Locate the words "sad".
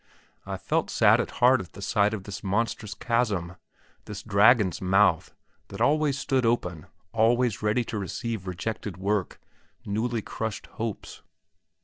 0.89-1.21